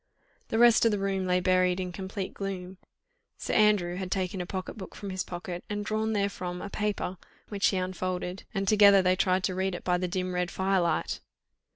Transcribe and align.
The 0.47 0.57
rest 0.57 0.83
of 0.83 0.89
the 0.89 0.97
room 0.97 1.27
lay 1.27 1.39
buried 1.41 1.79
in 1.79 1.91
complete 1.91 2.33
gloom; 2.33 2.77
Sir 3.37 3.53
Andrew 3.53 3.97
had 3.97 4.09
taken 4.09 4.41
a 4.41 4.47
pocket 4.47 4.73
book 4.75 4.95
from 4.95 5.11
his 5.11 5.23
pocket, 5.23 5.63
and 5.69 5.85
drawn 5.85 6.11
therefrom 6.13 6.59
a 6.59 6.71
paper, 6.71 7.17
which 7.49 7.67
he 7.67 7.77
unfolded, 7.77 8.43
and 8.51 8.67
together 8.67 9.03
they 9.03 9.15
tried 9.15 9.43
to 9.43 9.53
read 9.53 9.75
it 9.75 9.83
by 9.83 9.99
the 9.99 10.07
dim 10.07 10.33
red 10.33 10.49
firelight. 10.49 11.19